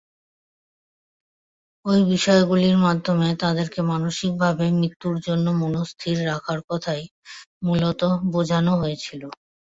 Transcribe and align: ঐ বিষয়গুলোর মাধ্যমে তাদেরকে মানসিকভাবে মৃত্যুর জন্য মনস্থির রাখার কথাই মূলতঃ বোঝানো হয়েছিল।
ঐ 1.85 1.97
বিষয়গুলোর 2.09 2.77
মাধ্যমে 2.85 3.29
তাদেরকে 3.41 3.79
মানসিকভাবে 3.91 4.65
মৃত্যুর 4.79 5.15
জন্য 5.27 5.45
মনস্থির 5.61 6.17
রাখার 6.29 6.59
কথাই 6.69 7.03
মূলতঃ 7.65 8.03
বোঝানো 8.33 8.73
হয়েছিল। 8.81 9.21